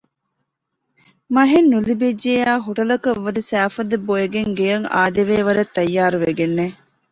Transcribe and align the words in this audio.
މަހެއް 1.35 1.69
ނުލިބިއްޖެޔާ 1.71 2.51
ހޮޓަލަކަށް 2.65 3.21
ވަދެ 3.25 3.41
ސައިފޮދެއް 3.49 4.05
ބޮއެގެން 4.07 4.51
ގެއަށް 4.57 4.87
އާދެވޭ 4.93 5.35
ވަރަށް 5.47 5.73
ތައްޔާރުވެގެންނެ 5.75 6.65